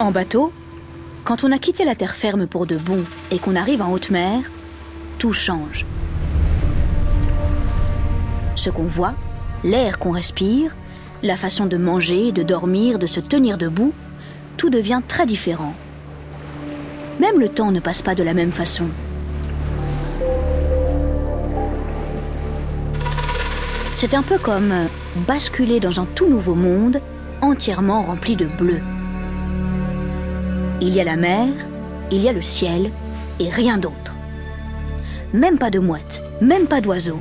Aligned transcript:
En 0.00 0.12
bateau, 0.12 0.52
quand 1.24 1.42
on 1.42 1.50
a 1.50 1.58
quitté 1.58 1.84
la 1.84 1.96
terre 1.96 2.14
ferme 2.14 2.46
pour 2.46 2.66
de 2.66 2.76
bon 2.76 3.02
et 3.32 3.40
qu'on 3.40 3.56
arrive 3.56 3.82
en 3.82 3.90
haute 3.90 4.10
mer, 4.10 4.42
tout 5.18 5.32
change. 5.32 5.84
Ce 8.54 8.70
qu'on 8.70 8.84
voit, 8.84 9.14
l'air 9.64 9.98
qu'on 9.98 10.12
respire, 10.12 10.76
la 11.24 11.36
façon 11.36 11.66
de 11.66 11.76
manger, 11.76 12.30
de 12.30 12.44
dormir, 12.44 13.00
de 13.00 13.08
se 13.08 13.18
tenir 13.18 13.58
debout, 13.58 13.92
tout 14.56 14.70
devient 14.70 15.00
très 15.08 15.26
différent. 15.26 15.74
Même 17.18 17.40
le 17.40 17.48
temps 17.48 17.72
ne 17.72 17.80
passe 17.80 18.02
pas 18.02 18.14
de 18.14 18.22
la 18.22 18.34
même 18.34 18.52
façon. 18.52 18.86
C'est 23.96 24.14
un 24.14 24.22
peu 24.22 24.38
comme 24.38 24.72
basculer 25.26 25.80
dans 25.80 25.98
un 25.98 26.06
tout 26.14 26.28
nouveau 26.28 26.54
monde 26.54 27.00
entièrement 27.40 28.02
rempli 28.02 28.36
de 28.36 28.46
bleu. 28.46 28.80
Il 30.80 30.94
y 30.94 31.00
a 31.00 31.04
la 31.04 31.16
mer, 31.16 31.48
il 32.12 32.22
y 32.22 32.28
a 32.28 32.32
le 32.32 32.40
ciel 32.40 32.92
et 33.40 33.50
rien 33.50 33.78
d'autre. 33.78 34.14
Même 35.32 35.58
pas 35.58 35.70
de 35.70 35.80
mouettes, 35.80 36.22
même 36.40 36.66
pas 36.66 36.80
d'oiseaux. 36.80 37.18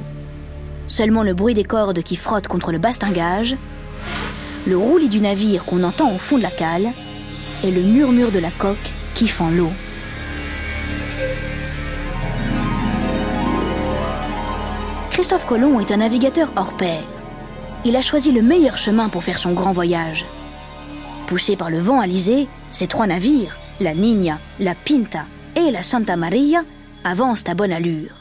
Seulement 0.87 1.23
le 1.23 1.33
bruit 1.33 1.55
des 1.55 1.63
cordes 1.63 2.03
qui 2.03 2.15
frottent 2.15 2.47
contre 2.47 2.71
le 2.71 2.77
bastingage, 2.77 3.55
le 4.67 4.77
roulis 4.77 5.09
du 5.09 5.19
navire 5.19 5.65
qu'on 5.65 5.83
entend 5.83 6.13
au 6.13 6.19
fond 6.19 6.37
de 6.37 6.43
la 6.43 6.51
cale 6.51 6.91
et 7.63 7.71
le 7.71 7.81
murmure 7.81 8.31
de 8.31 8.37
la 8.37 8.51
coque 8.51 8.77
qui 9.15 9.27
fend 9.27 9.49
l'eau. 9.49 9.71
Christophe 15.09 15.47
Colomb 15.47 15.79
est 15.79 15.91
un 15.91 15.97
navigateur 15.97 16.51
hors 16.55 16.77
pair. 16.77 17.01
Il 17.85 17.95
a 17.95 18.01
choisi 18.03 18.31
le 18.31 18.43
meilleur 18.43 18.77
chemin 18.77 19.09
pour 19.09 19.23
faire 19.23 19.39
son 19.39 19.53
grand 19.53 19.71
voyage. 19.71 20.25
Poussé 21.25 21.55
par 21.55 21.71
le 21.71 21.79
vent 21.79 21.99
alizé, 21.99 22.47
ces 22.71 22.87
trois 22.87 23.07
navires, 23.07 23.57
la 23.79 23.93
Niña, 23.93 24.39
la 24.59 24.75
Pinta 24.75 25.25
et 25.55 25.71
la 25.71 25.83
Santa 25.83 26.15
Maria, 26.15 26.63
avancent 27.03 27.47
à 27.47 27.53
bonne 27.53 27.71
allure. 27.71 28.11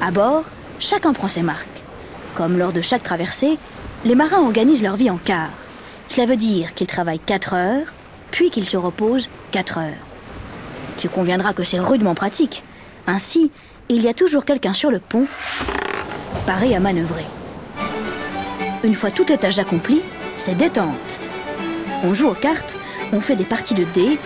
À 0.00 0.10
bord, 0.10 0.44
chacun 0.78 1.12
prend 1.12 1.28
ses 1.28 1.42
marques. 1.42 1.82
Comme 2.34 2.58
lors 2.58 2.72
de 2.72 2.82
chaque 2.82 3.02
traversée, 3.02 3.58
les 4.04 4.14
marins 4.14 4.42
organisent 4.42 4.82
leur 4.82 4.96
vie 4.96 5.10
en 5.10 5.18
quart. 5.18 5.50
Cela 6.08 6.26
veut 6.26 6.36
dire 6.36 6.74
qu'ils 6.74 6.86
travaillent 6.86 7.18
4 7.18 7.54
heures, 7.54 7.94
puis 8.30 8.50
qu'ils 8.50 8.66
se 8.66 8.76
reposent 8.76 9.30
4 9.52 9.78
heures. 9.78 10.06
Tu 10.98 11.08
conviendras 11.08 11.52
que 11.52 11.64
c'est 11.64 11.80
rudement 11.80 12.14
pratique. 12.14 12.62
Ainsi, 13.06 13.50
il 13.88 14.02
y 14.02 14.08
a 14.08 14.14
toujours 14.14 14.44
quelqu'un 14.44 14.72
sur 14.72 14.90
le 14.90 14.98
pont, 14.98 15.26
paré 16.46 16.74
à 16.74 16.80
manœuvrer. 16.80 17.26
Une 18.84 18.94
fois 18.94 19.10
toutes 19.10 19.30
les 19.30 19.38
tâches 19.38 19.58
accomplies, 19.58 20.02
c'est 20.36 20.56
détente. 20.56 21.18
On 22.04 22.14
joue 22.14 22.28
aux 22.28 22.34
cartes, 22.34 22.76
on 23.12 23.20
fait 23.20 23.36
des 23.36 23.44
parties 23.44 23.74
de 23.74 23.84
dés, 23.84 24.18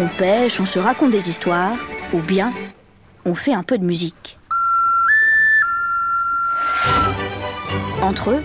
on 0.00 0.06
pêche, 0.06 0.60
on 0.60 0.66
se 0.66 0.78
raconte 0.78 1.10
des 1.10 1.28
histoires, 1.28 1.76
ou 2.12 2.18
bien 2.20 2.52
on 3.24 3.34
fait 3.34 3.54
un 3.54 3.62
peu 3.62 3.78
de 3.78 3.84
musique. 3.84 4.38
Entre 8.02 8.30
eux, 8.30 8.42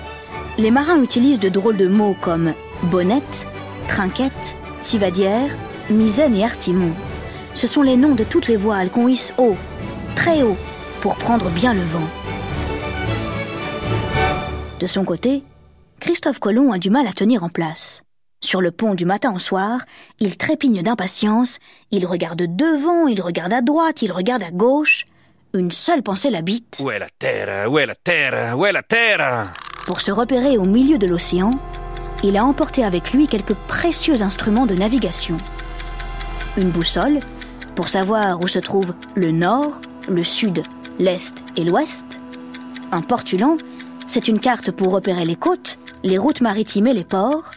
les 0.57 0.71
marins 0.71 1.01
utilisent 1.01 1.39
de 1.39 1.49
drôles 1.49 1.77
de 1.77 1.87
mots 1.87 2.15
comme 2.19 2.53
bonnette, 2.83 3.47
trinquette, 3.87 4.57
tivadière, 4.81 5.55
misaine 5.89 6.35
et 6.35 6.43
artimon. 6.43 6.91
Ce 7.53 7.67
sont 7.67 7.81
les 7.83 7.97
noms 7.97 8.15
de 8.15 8.23
toutes 8.23 8.47
les 8.47 8.57
voiles 8.57 8.89
qu'on 8.89 9.07
hisse 9.07 9.33
haut 9.37 9.57
très 10.15 10.41
haut 10.41 10.57
pour 11.01 11.15
prendre 11.15 11.49
bien 11.49 11.73
le 11.73 11.81
vent. 11.81 12.07
De 14.79 14.87
son 14.87 15.03
côté, 15.03 15.43
Christophe 15.99 16.39
Colomb 16.39 16.71
a 16.71 16.79
du 16.79 16.89
mal 16.89 17.07
à 17.07 17.13
tenir 17.13 17.43
en 17.43 17.49
place. 17.49 18.03
Sur 18.43 18.59
le 18.59 18.71
pont 18.71 18.93
du 18.93 19.05
matin 19.05 19.33
au 19.33 19.39
soir, 19.39 19.79
il 20.19 20.35
trépigne 20.35 20.83
d'impatience, 20.83 21.59
il 21.91 22.05
regarde 22.05 22.43
devant, 22.45 23.07
il 23.07 23.21
regarde 23.21 23.53
à 23.53 23.61
droite, 23.61 24.01
il 24.01 24.11
regarde 24.11 24.43
à 24.43 24.51
gauche. 24.51 25.05
Une 25.53 25.71
seule 25.71 26.03
pensée 26.03 26.29
l'habite. 26.29 26.81
Où 26.83 26.91
est 26.91 26.99
la 26.99 27.07
terre? 27.17 27.71
Où 27.71 27.79
est 27.79 27.85
la 27.85 27.95
terre? 27.95 28.57
Où 28.57 28.65
est 28.65 28.73
la 28.73 28.83
terre? 28.83 29.53
Pour 29.85 30.01
se 30.01 30.11
repérer 30.11 30.57
au 30.57 30.65
milieu 30.65 30.97
de 30.97 31.07
l'océan, 31.07 31.51
il 32.21 32.35
a 32.35 32.43
emporté 32.43 32.83
avec 32.83 33.13
lui 33.13 33.27
quelques 33.27 33.55
précieux 33.55 34.21
instruments 34.21 34.65
de 34.65 34.75
navigation. 34.75 35.37
Une 36.57 36.69
boussole, 36.69 37.21
pour 37.75 37.87
savoir 37.87 38.41
où 38.41 38.49
se 38.49 38.59
trouve 38.59 38.93
le 39.15 39.31
nord, 39.31 39.79
le 40.09 40.21
sud, 40.21 40.63
l'est 40.99 41.45
et 41.55 41.63
l'ouest. 41.63 42.19
Un 42.91 43.01
portulan, 43.01 43.55
c'est 44.05 44.27
une 44.27 44.41
carte 44.41 44.69
pour 44.71 44.91
repérer 44.91 45.23
les 45.23 45.37
côtes, 45.37 45.79
les 46.03 46.17
routes 46.17 46.41
maritimes 46.41 46.87
et 46.87 46.93
les 46.93 47.05
ports. 47.05 47.51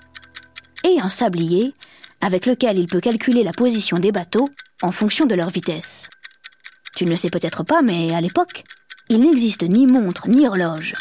Et 0.88 1.00
un 1.00 1.08
sablier, 1.08 1.74
avec 2.20 2.46
lequel 2.46 2.78
il 2.78 2.86
peut 2.86 3.00
calculer 3.00 3.42
la 3.42 3.50
position 3.50 3.96
des 3.98 4.12
bateaux 4.12 4.48
en 4.82 4.92
fonction 4.92 5.26
de 5.26 5.34
leur 5.34 5.50
vitesse. 5.50 6.08
Tu 6.94 7.04
ne 7.04 7.10
le 7.10 7.16
sais 7.16 7.28
peut-être 7.28 7.64
pas, 7.64 7.82
mais 7.82 8.14
à 8.14 8.20
l'époque, 8.20 8.62
il 9.08 9.20
n'existe 9.20 9.64
ni 9.64 9.88
montre 9.88 10.28
ni 10.28 10.46
horloge. 10.46 10.92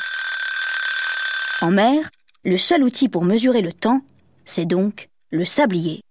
En 1.61 1.69
mer, 1.69 2.09
le 2.43 2.57
seul 2.57 2.83
outil 2.83 3.09
pour 3.09 3.25
mesurer 3.25 3.61
le 3.61 3.73
temps, 3.73 4.01
c'est 4.43 4.65
donc 4.65 5.09
le 5.29 5.45
sablier. 5.45 6.01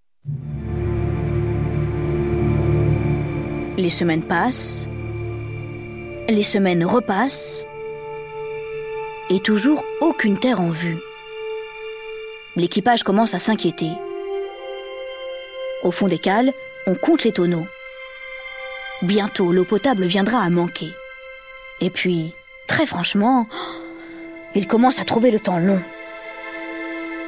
Les 3.76 3.90
semaines 3.90 4.24
passent, 4.24 4.86
les 6.28 6.44
semaines 6.44 6.84
repassent 6.84 7.64
et 9.30 9.40
toujours 9.40 9.82
aucune 10.00 10.38
terre 10.38 10.60
en 10.60 10.70
vue. 10.70 10.98
L'équipage 12.56 13.02
commence 13.02 13.34
à 13.34 13.40
s'inquiéter. 13.40 13.90
Au 15.82 15.90
fond 15.90 16.06
des 16.06 16.18
cales, 16.18 16.52
on 16.86 16.94
compte 16.94 17.24
les 17.24 17.32
tonneaux. 17.32 17.66
Bientôt, 19.02 19.52
l'eau 19.52 19.64
potable 19.64 20.04
viendra 20.04 20.40
à 20.40 20.50
manquer. 20.50 20.92
Et 21.80 21.90
puis, 21.90 22.32
très 22.68 22.86
franchement, 22.86 23.48
ils 24.54 24.68
commencent 24.68 25.00
à 25.00 25.04
trouver 25.04 25.32
le 25.32 25.40
temps 25.40 25.58
long. 25.58 25.80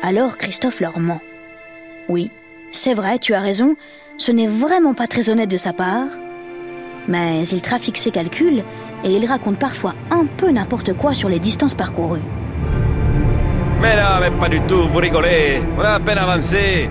Alors 0.02 0.36
Christophe 0.36 0.80
leur 0.80 1.00
ment. 1.00 1.20
Oui, 2.08 2.30
c'est 2.70 2.94
vrai, 2.94 3.18
tu 3.18 3.34
as 3.34 3.40
raison, 3.40 3.74
ce 4.18 4.30
n'est 4.30 4.46
vraiment 4.46 4.94
pas 4.94 5.08
très 5.08 5.28
honnête 5.28 5.50
de 5.50 5.56
sa 5.56 5.72
part, 5.72 6.06
mais 7.08 7.44
il 7.48 7.62
trafique 7.62 7.98
ses 7.98 8.12
calculs 8.12 8.62
et 9.02 9.10
il 9.10 9.26
raconte 9.26 9.58
parfois 9.58 9.94
un 10.12 10.26
peu 10.26 10.50
n'importe 10.50 10.92
quoi 10.92 11.14
sur 11.14 11.28
les 11.28 11.40
distances 11.40 11.74
parcourues. 11.74 12.22
Mais 13.80 13.96
non, 13.96 14.20
mais 14.20 14.30
pas 14.30 14.48
du 14.48 14.60
tout, 14.62 14.88
vous 14.88 14.98
rigolez, 14.98 15.60
on 15.78 15.80
a 15.82 15.90
à 15.90 16.00
peine 16.00 16.18
avancé. 16.18 16.88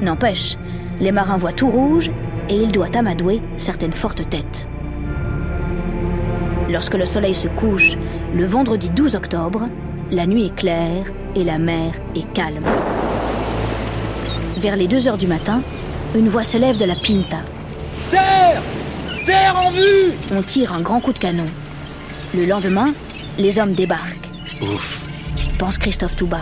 N'empêche, 0.00 0.56
les 1.00 1.12
marins 1.12 1.36
voient 1.36 1.52
tout 1.52 1.68
rouge 1.68 2.10
et 2.48 2.54
il 2.54 2.70
doit 2.70 2.94
amadouer 2.96 3.40
certaines 3.56 3.92
fortes 3.92 4.28
têtes. 4.28 4.68
Lorsque 6.70 6.94
le 6.94 7.06
soleil 7.06 7.34
se 7.34 7.48
couche, 7.48 7.96
le 8.34 8.44
vendredi 8.44 8.90
12 8.90 9.14
octobre, 9.14 9.68
la 10.10 10.26
nuit 10.26 10.46
est 10.46 10.54
claire 10.54 11.04
et 11.34 11.44
la 11.44 11.58
mer 11.58 11.92
est 12.14 12.32
calme. 12.32 12.64
Vers 14.58 14.76
les 14.76 14.88
2 14.88 15.08
heures 15.08 15.18
du 15.18 15.26
matin, 15.26 15.60
une 16.14 16.28
voix 16.28 16.44
s'élève 16.44 16.78
de 16.78 16.84
la 16.84 16.94
Pinta. 16.94 17.38
Terre 18.10 18.62
Terre 19.24 19.56
en 19.56 19.70
vue 19.70 20.12
On 20.32 20.42
tire 20.42 20.72
un 20.72 20.80
grand 20.80 21.00
coup 21.00 21.12
de 21.12 21.18
canon. 21.18 21.46
Le 22.34 22.46
lendemain, 22.46 22.92
les 23.38 23.58
hommes 23.58 23.74
débarquent. 23.74 24.30
Ouf. 24.62 25.05
Pense 25.58 25.78
Christophe 25.78 26.16
Touba. 26.16 26.40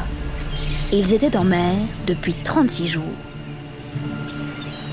Ils 0.92 1.14
étaient 1.14 1.36
en 1.36 1.44
mer 1.44 1.74
depuis 2.06 2.34
36 2.34 2.88
jours. 2.88 3.02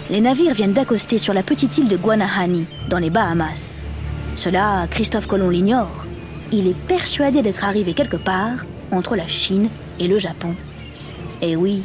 Les 0.09 0.21
navires 0.21 0.53
viennent 0.53 0.73
d'accoster 0.73 1.17
sur 1.17 1.33
la 1.33 1.41
petite 1.41 1.77
île 1.77 1.87
de 1.87 1.97
Guanahani, 1.97 2.67
dans 2.87 2.99
les 2.99 3.09
Bahamas. 3.09 3.79
Cela, 4.35 4.85
Christophe 4.91 5.25
Colomb 5.25 5.49
l'ignore. 5.49 6.05
Il 6.51 6.67
est 6.67 6.87
persuadé 6.87 7.41
d'être 7.41 7.65
arrivé 7.65 7.93
quelque 7.93 8.17
part 8.17 8.65
entre 8.91 9.15
la 9.15 9.27
Chine 9.27 9.69
et 9.99 10.07
le 10.07 10.19
Japon. 10.19 10.53
Et 11.41 11.55
oui, 11.55 11.81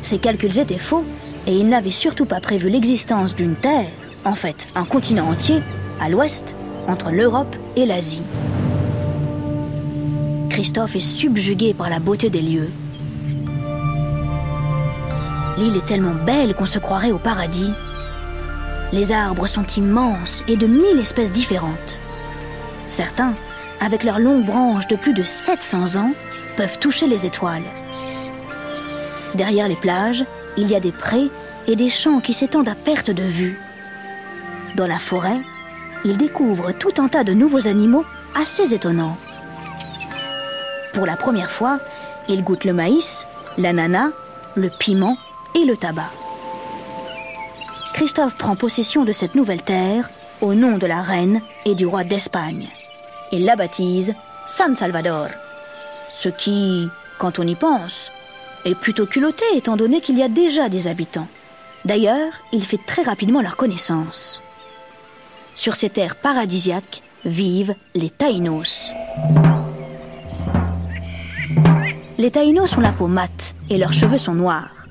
ses 0.00 0.18
calculs 0.18 0.58
étaient 0.58 0.78
faux 0.78 1.04
et 1.46 1.56
il 1.56 1.68
n'avait 1.68 1.90
surtout 1.90 2.26
pas 2.26 2.40
prévu 2.40 2.68
l'existence 2.68 3.34
d'une 3.34 3.56
Terre 3.56 3.90
en 4.24 4.34
fait 4.34 4.68
un 4.74 4.84
continent 4.84 5.28
entier, 5.28 5.62
à 6.00 6.08
l'ouest, 6.08 6.54
entre 6.86 7.10
l'Europe 7.10 7.56
et 7.76 7.86
l'Asie. 7.86 8.22
Christophe 10.50 10.96
est 10.96 11.00
subjugué 11.00 11.74
par 11.74 11.88
la 11.88 12.00
beauté 12.00 12.28
des 12.28 12.42
lieux. 12.42 12.70
L'île 15.56 15.76
est 15.76 15.86
tellement 15.86 16.14
belle 16.26 16.54
qu'on 16.54 16.66
se 16.66 16.80
croirait 16.80 17.12
au 17.12 17.18
paradis. 17.18 17.72
Les 18.92 19.12
arbres 19.12 19.46
sont 19.46 19.66
immenses 19.76 20.42
et 20.48 20.56
de 20.56 20.66
mille 20.66 20.98
espèces 21.00 21.30
différentes. 21.30 21.98
Certains, 22.88 23.34
avec 23.80 24.02
leurs 24.02 24.18
longues 24.18 24.44
branches 24.44 24.88
de 24.88 24.96
plus 24.96 25.14
de 25.14 25.22
700 25.22 25.96
ans, 25.96 26.12
peuvent 26.56 26.80
toucher 26.80 27.06
les 27.06 27.26
étoiles. 27.26 27.62
Derrière 29.36 29.68
les 29.68 29.76
plages, 29.76 30.24
il 30.56 30.66
y 30.66 30.74
a 30.74 30.80
des 30.80 30.92
prés 30.92 31.30
et 31.68 31.76
des 31.76 31.88
champs 31.88 32.20
qui 32.20 32.34
s'étendent 32.34 32.68
à 32.68 32.74
perte 32.74 33.12
de 33.12 33.22
vue. 33.22 33.60
Dans 34.74 34.88
la 34.88 34.98
forêt, 34.98 35.40
il 36.04 36.16
découvre 36.16 36.72
tout 36.72 36.94
un 36.98 37.06
tas 37.06 37.22
de 37.22 37.34
nouveaux 37.34 37.68
animaux 37.68 38.04
assez 38.34 38.74
étonnants. 38.74 39.16
Pour 40.92 41.06
la 41.06 41.16
première 41.16 41.50
fois, 41.50 41.78
il 42.28 42.42
goûte 42.42 42.64
le 42.64 42.72
maïs, 42.72 43.26
l'ananas, 43.58 44.10
le 44.54 44.70
piment 44.70 45.16
et 45.54 45.64
le 45.64 45.76
tabac. 45.76 46.10
Christophe 47.94 48.36
prend 48.36 48.56
possession 48.56 49.04
de 49.04 49.12
cette 49.12 49.34
nouvelle 49.34 49.62
terre 49.62 50.10
au 50.40 50.54
nom 50.54 50.78
de 50.78 50.86
la 50.86 51.02
reine 51.02 51.40
et 51.64 51.74
du 51.74 51.86
roi 51.86 52.04
d'Espagne. 52.04 52.68
Il 53.32 53.44
la 53.44 53.56
baptise 53.56 54.14
San 54.46 54.74
Salvador. 54.74 55.28
Ce 56.10 56.28
qui, 56.28 56.88
quand 57.18 57.38
on 57.38 57.46
y 57.46 57.54
pense, 57.54 58.10
est 58.64 58.74
plutôt 58.74 59.06
culotté 59.06 59.44
étant 59.54 59.76
donné 59.76 60.00
qu'il 60.00 60.18
y 60.18 60.22
a 60.22 60.28
déjà 60.28 60.68
des 60.68 60.88
habitants. 60.88 61.28
D'ailleurs, 61.84 62.32
il 62.52 62.64
fait 62.64 62.80
très 62.84 63.02
rapidement 63.02 63.42
leur 63.42 63.56
connaissance. 63.56 64.42
Sur 65.54 65.76
ces 65.76 65.90
terres 65.90 66.16
paradisiaques 66.16 67.02
vivent 67.24 67.74
les 67.94 68.10
Taïnos. 68.10 68.92
Les 72.20 72.30
Taïnos 72.30 72.76
ont 72.76 72.82
la 72.82 72.92
peau 72.92 73.06
mate 73.06 73.54
et 73.70 73.78
leurs 73.78 73.94
cheveux 73.94 74.18
sont 74.18 74.34
noirs. 74.34 74.86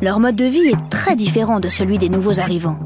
Leur 0.00 0.18
mode 0.18 0.36
de 0.36 0.46
vie 0.46 0.68
est 0.68 0.88
très 0.88 1.14
différent 1.14 1.60
de 1.60 1.68
celui 1.68 1.98
des 1.98 2.08
nouveaux 2.08 2.40
arrivants. 2.40 2.78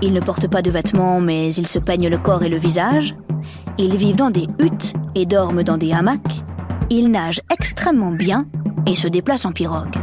Ils 0.00 0.14
ne 0.14 0.20
portent 0.20 0.48
pas 0.48 0.62
de 0.62 0.70
vêtements, 0.70 1.20
mais 1.20 1.52
ils 1.52 1.66
se 1.66 1.78
peignent 1.78 2.08
le 2.08 2.16
corps 2.16 2.42
et 2.42 2.48
le 2.48 2.56
visage. 2.56 3.14
Ils 3.76 3.98
vivent 3.98 4.16
dans 4.16 4.30
des 4.30 4.46
huttes 4.58 4.94
et 5.14 5.26
dorment 5.26 5.62
dans 5.62 5.76
des 5.76 5.92
hamacs. 5.92 6.42
Ils 6.88 7.10
nagent 7.10 7.42
extrêmement 7.52 8.12
bien 8.12 8.46
et 8.86 8.96
se 8.96 9.08
déplacent 9.08 9.44
en 9.44 9.52
pirogue. 9.52 9.98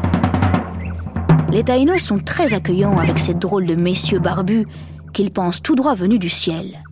Les 1.49 1.63
Taïnos 1.63 2.03
sont 2.03 2.19
très 2.19 2.53
accueillants 2.53 2.99
avec 2.99 3.17
ces 3.17 3.33
drôles 3.33 3.65
de 3.65 3.73
messieurs 3.73 4.19
barbus 4.19 4.67
qu'ils 5.13 5.31
pensent 5.31 5.63
tout 5.63 5.73
droit 5.73 5.95
venus 5.95 6.19
du 6.19 6.29
ciel. 6.29 6.83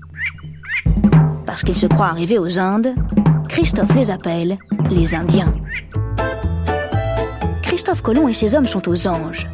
Parce 1.45 1.61
qu'ils 1.61 1.77
se 1.77 1.85
croient 1.85 2.07
arrivés 2.07 2.39
aux 2.39 2.57
Indes, 2.57 2.95
Christophe 3.49 3.93
les 3.93 4.09
appelle 4.09 4.57
les 4.89 5.13
Indiens. 5.13 5.53
Christophe 7.83 8.01
Colomb 8.01 8.29
et 8.29 8.33
ses 8.33 8.55
hommes 8.55 8.65
sont 8.65 8.87
aux 8.87 9.07
anges. 9.09 9.45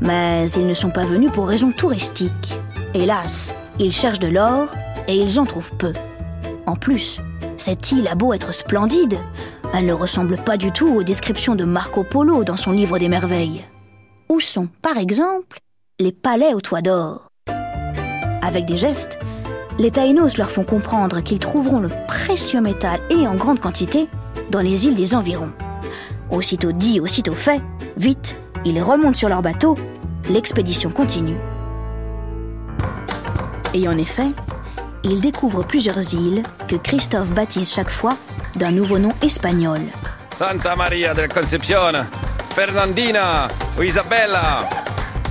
Mais 0.00 0.48
ils 0.52 0.66
ne 0.66 0.72
sont 0.72 0.88
pas 0.88 1.04
venus 1.04 1.30
pour 1.30 1.46
raisons 1.46 1.72
touristiques. 1.72 2.58
Hélas, 2.94 3.52
ils 3.78 3.92
cherchent 3.92 4.18
de 4.18 4.28
l'or 4.28 4.68
et 5.08 5.14
ils 5.14 5.38
en 5.38 5.44
trouvent 5.44 5.74
peu. 5.74 5.92
En 6.64 6.74
plus, 6.74 7.20
cette 7.58 7.92
île 7.92 8.08
a 8.08 8.14
beau 8.14 8.32
être 8.32 8.54
splendide, 8.54 9.18
elle 9.74 9.84
ne 9.84 9.92
ressemble 9.92 10.38
pas 10.38 10.56
du 10.56 10.72
tout 10.72 10.88
aux 10.88 11.02
descriptions 11.02 11.54
de 11.54 11.64
Marco 11.64 12.02
Polo 12.02 12.44
dans 12.44 12.56
son 12.56 12.72
livre 12.72 12.98
des 12.98 13.10
merveilles. 13.10 13.62
Où 14.30 14.40
sont, 14.40 14.68
par 14.80 14.96
exemple, 14.96 15.58
les 16.00 16.12
palais 16.12 16.54
au 16.54 16.62
toit 16.62 16.80
d'or? 16.80 17.28
Avec 18.40 18.64
des 18.64 18.78
gestes, 18.78 19.18
les 19.78 19.90
Taïnos 19.90 20.38
leur 20.38 20.50
font 20.50 20.64
comprendre 20.64 21.20
qu'ils 21.20 21.40
trouveront 21.40 21.80
le 21.80 21.90
précieux 22.08 22.62
métal 22.62 23.00
et 23.10 23.26
en 23.26 23.34
grande 23.34 23.60
quantité 23.60 24.08
dans 24.50 24.62
les 24.62 24.86
îles 24.86 24.94
des 24.94 25.14
environs. 25.14 25.52
Aussitôt 26.30 26.72
dit, 26.72 27.00
aussitôt 27.00 27.34
fait, 27.34 27.62
vite, 27.96 28.36
ils 28.64 28.82
remontent 28.82 29.16
sur 29.16 29.28
leur 29.28 29.42
bateau, 29.42 29.76
l'expédition 30.28 30.90
continue. 30.90 31.36
Et 33.74 33.88
en 33.88 33.96
effet, 33.96 34.28
ils 35.04 35.20
découvrent 35.20 35.64
plusieurs 35.64 36.14
îles 36.14 36.42
que 36.66 36.76
Christophe 36.76 37.30
baptise 37.30 37.72
chaque 37.72 37.90
fois 37.90 38.16
d'un 38.56 38.72
nouveau 38.72 38.98
nom 38.98 39.12
espagnol. 39.22 39.80
Santa 40.36 40.74
Maria 40.74 41.14
del 41.14 41.28
Concepción, 41.28 41.92
Fernandina 42.54 43.48
ou 43.78 43.82
Isabella. 43.82 44.68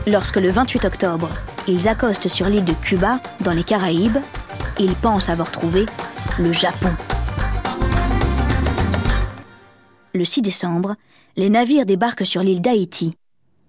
Lorsque 0.08 0.38
le 0.38 0.50
28 0.50 0.86
octobre, 0.86 1.30
ils 1.68 1.88
accostent 1.88 2.28
sur 2.28 2.48
l'île 2.48 2.66
de 2.66 2.74
Cuba, 2.74 3.20
dans 3.42 3.52
les 3.52 3.64
Caraïbes, 3.64 4.20
ils 4.80 4.96
pensent 4.96 5.30
avoir 5.30 5.52
trouvé 5.52 5.86
le 6.40 6.54
Japon. 6.54 6.92
Le 10.16 10.24
6 10.24 10.42
décembre, 10.42 10.96
les 11.36 11.50
navires 11.50 11.86
débarquent 11.86 12.26
sur 12.26 12.42
l'île 12.42 12.62
d'Haïti. 12.62 13.12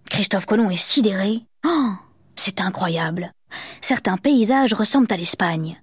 Christophe 0.09 0.47
Colomb 0.47 0.71
est 0.71 0.77
sidéré. 0.77 1.41
Oh, 1.67 1.91
c'est 2.37 2.61
incroyable. 2.61 3.33
Certains 3.81 4.17
paysages 4.17 4.73
ressemblent 4.73 5.13
à 5.13 5.17
l'Espagne. 5.17 5.83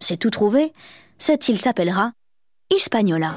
C'est 0.00 0.18
tout 0.18 0.28
trouvé, 0.28 0.74
cette 1.18 1.48
île 1.48 1.58
s'appellera 1.58 2.12
Hispaniola. 2.70 3.34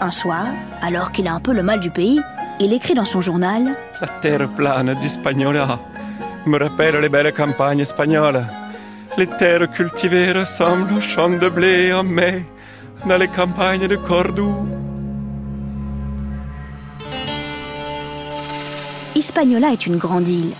Un 0.00 0.10
soir, 0.10 0.44
alors 0.80 1.12
qu'il 1.12 1.28
a 1.28 1.34
un 1.34 1.38
peu 1.38 1.52
le 1.52 1.62
mal 1.62 1.78
du 1.78 1.90
pays, 1.90 2.20
il 2.58 2.72
écrit 2.72 2.94
dans 2.94 3.04
son 3.04 3.20
journal 3.20 3.76
La 4.00 4.08
terre 4.08 4.48
plane 4.48 4.92
d'Hispaniola 4.94 5.78
me 6.46 6.58
rappelle 6.58 6.96
les 6.96 7.08
belles 7.08 7.32
campagnes 7.32 7.78
espagnoles. 7.78 8.44
Les 9.16 9.28
terres 9.28 9.70
cultivées 9.70 10.32
ressemblent 10.32 10.94
aux 10.94 11.00
champs 11.00 11.30
de 11.30 11.48
blé 11.48 11.92
en 11.92 12.02
mai 12.02 12.44
dans 13.06 13.18
les 13.18 13.28
campagnes 13.28 13.86
de 13.86 13.94
Cordoue. 13.94 14.81
Hispaniola 19.14 19.72
est 19.72 19.86
une 19.86 19.98
grande 19.98 20.26
île. 20.26 20.52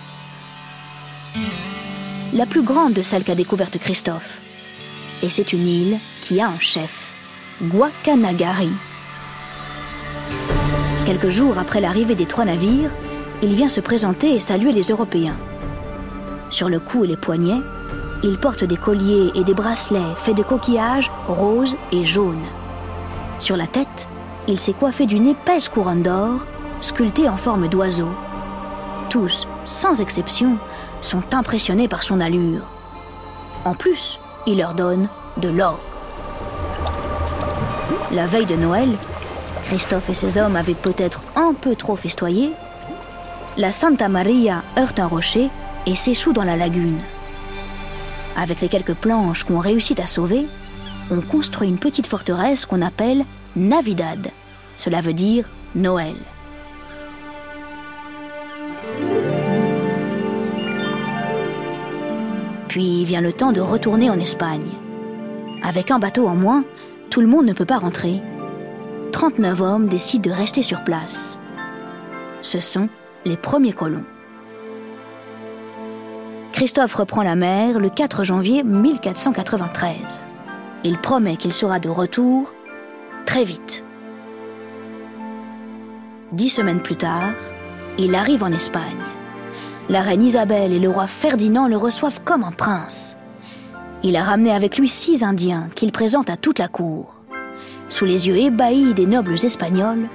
La 2.33 2.45
plus 2.45 2.61
grande 2.61 2.93
de 2.93 3.01
celles 3.01 3.23
qu'a 3.23 3.33
découverte 3.33 3.79
Christophe. 3.79 4.39
Et 5.23 5.31
c'est 5.31 5.53
une 5.53 5.67
île 5.67 5.97
qui 6.21 6.39
a 6.39 6.49
un 6.49 6.59
chef, 6.59 7.13
Guacanagari. 7.63 8.69
Quelques 11.07 11.29
jours 11.29 11.57
après 11.57 11.81
l'arrivée 11.81 12.13
des 12.13 12.27
trois 12.27 12.45
navires, 12.45 12.91
il 13.41 13.55
vient 13.55 13.67
se 13.67 13.81
présenter 13.81 14.35
et 14.35 14.39
saluer 14.39 14.71
les 14.71 14.89
Européens. 14.91 15.37
Sur 16.51 16.69
le 16.69 16.79
cou 16.79 17.05
et 17.05 17.07
les 17.07 17.17
poignets, 17.17 17.61
il 18.23 18.37
porte 18.37 18.63
des 18.63 18.77
colliers 18.77 19.31
et 19.33 19.43
des 19.43 19.55
bracelets 19.55 20.15
faits 20.17 20.37
de 20.37 20.43
coquillages 20.43 21.09
roses 21.27 21.75
et 21.91 22.05
jaunes. 22.05 22.45
Sur 23.39 23.57
la 23.57 23.65
tête, 23.65 24.07
il 24.47 24.59
s'est 24.59 24.73
coiffé 24.73 25.07
d'une 25.07 25.27
épaisse 25.27 25.69
couronne 25.69 26.03
d'or, 26.03 26.45
sculptée 26.81 27.27
en 27.27 27.37
forme 27.37 27.67
d'oiseau. 27.67 28.09
Tous, 29.13 29.47
sans 29.63 30.01
exception, 30.01 30.57
sont 31.01 31.35
impressionnés 31.35 31.87
par 31.87 32.01
son 32.01 32.19
allure. 32.19 32.63
En 33.63 33.75
plus, 33.75 34.17
il 34.47 34.57
leur 34.57 34.73
donne 34.73 35.07
de 35.37 35.49
l'or. 35.49 35.79
La 38.11 38.25
veille 38.25 38.47
de 38.47 38.55
Noël, 38.55 38.89
Christophe 39.65 40.09
et 40.09 40.15
ses 40.15 40.39
hommes 40.39 40.55
avaient 40.55 40.73
peut-être 40.73 41.21
un 41.35 41.53
peu 41.53 41.75
trop 41.75 41.95
festoyé. 41.95 42.53
La 43.55 43.71
Santa 43.71 44.09
Maria 44.09 44.63
heurte 44.79 44.99
un 44.99 45.05
rocher 45.05 45.51
et 45.85 45.93
s'échoue 45.93 46.33
dans 46.33 46.43
la 46.43 46.57
lagune. 46.57 46.99
Avec 48.35 48.61
les 48.61 48.67
quelques 48.67 48.95
planches 48.95 49.43
qu'on 49.43 49.59
réussit 49.59 49.99
à 49.99 50.07
sauver, 50.07 50.47
on 51.11 51.21
construit 51.21 51.69
une 51.69 51.77
petite 51.77 52.07
forteresse 52.07 52.65
qu'on 52.65 52.81
appelle 52.81 53.25
Navidad. 53.55 54.31
Cela 54.75 55.01
veut 55.01 55.13
dire 55.13 55.47
Noël. 55.75 56.15
Puis 62.73 63.05
vient 63.05 63.21
le 63.21 63.31
temps 63.31 63.51
de 63.51 63.61
retourner 63.61 64.09
en 64.09 64.19
Espagne. 64.19 64.65
Avec 65.61 65.91
un 65.91 65.99
bateau 65.99 66.27
en 66.27 66.33
moins, 66.33 66.63
tout 67.11 67.21
le 67.21 67.27
monde 67.27 67.45
ne 67.45 67.53
peut 67.53 67.67
pas 67.67 67.77
rentrer. 67.77 68.19
39 69.11 69.61
hommes 69.61 69.87
décident 69.87 70.31
de 70.31 70.35
rester 70.35 70.63
sur 70.63 70.83
place. 70.83 71.37
Ce 72.41 72.59
sont 72.59 72.89
les 73.25 73.37
premiers 73.37 73.73
colons. 73.73 74.05
Christophe 76.51 76.95
reprend 76.95 77.21
la 77.21 77.35
mer 77.35 77.79
le 77.79 77.91
4 77.91 78.23
janvier 78.23 78.63
1493. 78.63 80.19
Il 80.83 80.97
promet 80.97 81.37
qu'il 81.37 81.53
sera 81.53 81.77
de 81.77 81.89
retour 81.89 82.55
très 83.27 83.43
vite. 83.43 83.85
Dix 86.31 86.49
semaines 86.49 86.81
plus 86.81 86.95
tard, 86.95 87.33
il 87.99 88.15
arrive 88.15 88.41
en 88.41 88.51
Espagne. 88.51 89.12
La 89.89 90.01
reine 90.01 90.23
Isabelle 90.23 90.71
et 90.71 90.79
le 90.79 90.89
roi 90.89 91.07
Ferdinand 91.07 91.67
le 91.67 91.75
reçoivent 91.75 92.21
comme 92.23 92.43
un 92.45 92.51
prince. 92.51 93.17
Il 94.01 94.15
a 94.15 94.23
ramené 94.23 94.51
avec 94.51 94.77
lui 94.77 94.87
six 94.87 95.23
Indiens 95.23 95.67
qu'il 95.75 95.91
présente 95.91 96.29
à 96.29 96.37
toute 96.37 96.59
la 96.59 96.69
cour. 96.69 97.21
Sous 97.89 98.05
les 98.05 98.27
yeux 98.27 98.37
ébahis 98.37 98.93
des 98.93 99.05
nobles 99.05 99.33
espagnols, 99.33 100.07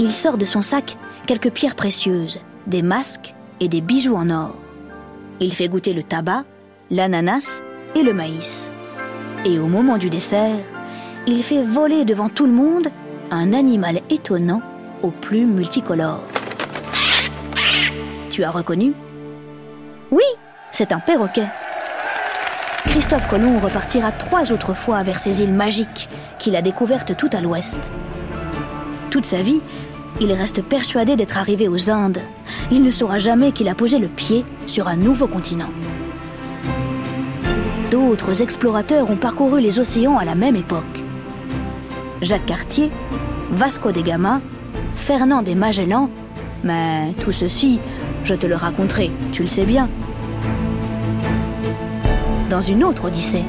il 0.00 0.10
sort 0.10 0.38
de 0.38 0.44
son 0.44 0.60
sac 0.60 0.96
quelques 1.26 1.52
pierres 1.52 1.76
précieuses, 1.76 2.40
des 2.66 2.82
masques 2.82 3.34
et 3.60 3.68
des 3.68 3.80
bijoux 3.80 4.16
en 4.16 4.28
or. 4.28 4.56
Il 5.40 5.54
fait 5.54 5.68
goûter 5.68 5.92
le 5.92 6.02
tabac, 6.02 6.44
l'ananas 6.90 7.62
et 7.94 8.02
le 8.02 8.12
maïs. 8.12 8.72
Et 9.44 9.58
au 9.60 9.66
moment 9.66 9.98
du 9.98 10.10
dessert, 10.10 10.58
il 11.28 11.44
fait 11.44 11.62
voler 11.62 12.04
devant 12.04 12.28
tout 12.28 12.46
le 12.46 12.52
monde 12.52 12.88
un 13.30 13.52
animal 13.52 14.00
étonnant 14.10 14.62
aux 15.02 15.12
plumes 15.12 15.54
multicolores. 15.54 16.26
Tu 18.30 18.42
as 18.42 18.50
reconnu? 18.50 18.94
Oui, 20.12 20.24
c'est 20.72 20.92
un 20.92 21.00
perroquet. 21.00 21.46
Christophe 22.84 23.28
Colomb 23.28 23.58
repartira 23.58 24.12
trois 24.12 24.52
autres 24.52 24.74
fois 24.74 25.02
vers 25.02 25.18
ces 25.18 25.42
îles 25.42 25.54
magiques 25.54 26.10
qu'il 26.38 26.54
a 26.54 26.60
découvertes 26.60 27.16
tout 27.16 27.30
à 27.32 27.40
l'ouest. 27.40 27.90
Toute 29.08 29.24
sa 29.24 29.40
vie, 29.40 29.62
il 30.20 30.30
reste 30.34 30.62
persuadé 30.62 31.16
d'être 31.16 31.38
arrivé 31.38 31.66
aux 31.66 31.90
Indes. 31.90 32.20
Il 32.70 32.82
ne 32.82 32.90
saura 32.90 33.18
jamais 33.18 33.52
qu'il 33.52 33.70
a 33.70 33.74
posé 33.74 33.98
le 33.98 34.08
pied 34.08 34.44
sur 34.66 34.86
un 34.86 34.96
nouveau 34.96 35.28
continent. 35.28 35.70
D'autres 37.90 38.42
explorateurs 38.42 39.10
ont 39.10 39.16
parcouru 39.16 39.62
les 39.62 39.78
océans 39.78 40.18
à 40.18 40.26
la 40.26 40.34
même 40.34 40.56
époque. 40.56 41.02
Jacques 42.20 42.44
Cartier, 42.44 42.90
Vasco 43.50 43.92
de 43.92 44.02
Gama, 44.02 44.42
Fernand 44.94 45.40
des 45.40 45.54
Magellan 45.54 46.10
Mais 46.64 47.14
tout 47.18 47.32
ceci, 47.32 47.80
je 48.24 48.34
te 48.34 48.46
le 48.46 48.54
raconterai, 48.54 49.10
tu 49.32 49.42
le 49.42 49.48
sais 49.48 49.64
bien. 49.64 49.88
Dans 52.48 52.60
une 52.60 52.84
autre 52.84 53.06
Odyssée. 53.06 53.44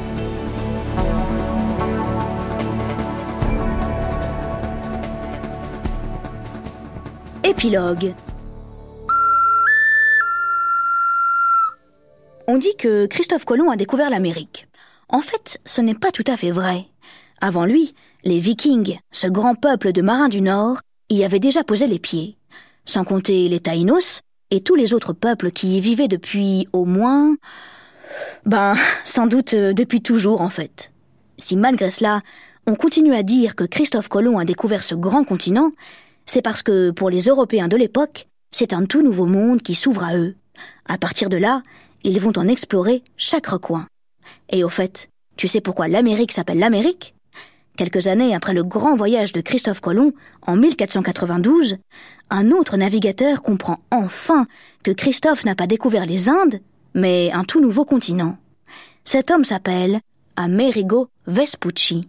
Épilogue 7.44 8.14
On 12.48 12.58
dit 12.58 12.76
que 12.78 13.06
Christophe 13.06 13.46
Colomb 13.46 13.72
a 13.72 13.76
découvert 13.76 14.10
l'Amérique. 14.10 14.68
En 15.10 15.20
fait, 15.20 15.60
ce 15.66 15.82
n'est 15.82 15.94
pas 15.94 16.12
tout 16.12 16.24
à 16.28 16.38
fait 16.38 16.52
vrai. 16.52 16.86
Avant 17.42 17.66
lui, 17.66 17.94
les 18.24 18.40
Vikings, 18.40 19.00
ce 19.12 19.28
grand 19.28 19.56
peuple 19.56 19.92
de 19.92 20.02
marins 20.02 20.30
du 20.30 20.42
Nord, 20.42 20.80
y 21.10 21.24
avaient 21.24 21.40
déjà 21.40 21.64
posé 21.64 21.88
les 21.88 22.00
pieds. 22.00 22.38
Sans 22.86 23.04
compter 23.04 23.48
les 23.48 23.60
Taïnos 23.60 24.22
et 24.52 24.62
tous 24.62 24.76
les 24.76 24.94
autres 24.94 25.14
peuples 25.14 25.52
qui 25.52 25.78
y 25.78 25.82
vivaient 25.82 26.08
depuis 26.08 26.68
au 26.74 26.86
moins... 26.86 27.36
Ben, 28.46 28.76
sans 29.04 29.26
doute 29.26 29.54
euh, 29.54 29.74
depuis 29.74 30.02
toujours 30.02 30.42
en 30.42 30.50
fait. 30.50 30.92
Si 31.38 31.56
malgré 31.56 31.90
cela, 31.90 32.22
on 32.68 32.76
continue 32.76 33.16
à 33.16 33.24
dire 33.24 33.56
que 33.56 33.64
Christophe 33.64 34.08
Colomb 34.08 34.38
a 34.38 34.46
découvert 34.46 34.84
ce 34.84 34.96
grand 34.96 35.24
continent, 35.24 35.72
c'est 36.26 36.42
parce 36.42 36.64
que 36.64 36.92
pour 36.92 37.10
les 37.10 37.24
Européens 37.24 37.68
de 37.68 37.78
l'époque, 37.78 38.28
c'est 38.52 38.74
un 38.74 38.86
tout 38.86 39.02
nouveau 39.02 39.26
monde 39.26 39.62
qui 39.62 39.76
s'ouvre 39.76 40.04
à 40.04 40.16
eux. 40.16 40.36
À 40.86 40.98
partir 40.98 41.30
de 41.30 41.38
là, 41.38 41.64
ils 42.04 42.20
vont 42.20 42.38
en 42.38 42.48
explorer 42.48 43.04
chaque 43.18 43.48
recoin. 43.48 43.88
Et 44.50 44.64
au 44.64 44.70
fait, 44.70 45.10
tu 45.36 45.48
sais 45.48 45.62
pourquoi 45.62 45.88
l'Amérique 45.88 46.32
s'appelle 46.32 46.60
l'Amérique? 46.60 47.16
Quelques 47.76 48.08
années 48.08 48.36
après 48.36 48.54
le 48.54 48.64
grand 48.64 48.96
voyage 48.96 49.34
de 49.34 49.42
Christophe 49.42 49.80
Colomb, 49.80 50.12
en 50.46 50.56
1492, 50.56 51.78
un 52.30 52.52
autre 52.52 52.78
navigateur 52.78 53.42
comprend 53.42 53.78
enfin 53.90 54.46
que 54.84 54.92
Christophe 54.92 55.44
n'a 55.44 55.56
pas 55.56 55.66
découvert 55.66 56.06
les 56.06 56.30
Indes, 56.30 56.60
mais 56.94 57.32
un 57.32 57.44
tout 57.44 57.62
nouveau 57.62 57.84
continent. 57.84 58.38
Cet 59.06 59.32
homme 59.32 59.44
s'appelle 59.44 60.02
Amerigo 60.36 61.08
Vespucci. 61.26 62.08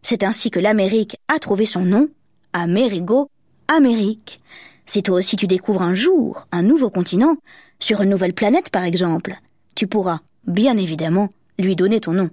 C'est 0.00 0.22
ainsi 0.22 0.50
que 0.50 0.60
l'Amérique 0.60 1.18
a 1.28 1.38
trouvé 1.38 1.66
son 1.66 1.80
nom, 1.80 2.08
Amerigo 2.54 3.28
Amérique. 3.68 4.40
Si 4.86 5.02
toi 5.02 5.18
aussi 5.18 5.36
tu 5.36 5.46
découvres 5.46 5.82
un 5.82 5.94
jour 5.94 6.46
un 6.50 6.62
nouveau 6.62 6.88
continent, 6.88 7.36
sur 7.78 8.00
une 8.00 8.10
nouvelle 8.10 8.34
planète 8.34 8.70
par 8.70 8.84
exemple, 8.84 9.38
tu 9.74 9.86
pourras, 9.86 10.20
bien 10.46 10.78
évidemment, 10.78 11.28
lui 11.58 11.76
donner 11.76 12.00
ton 12.00 12.12
nom. 12.12 12.30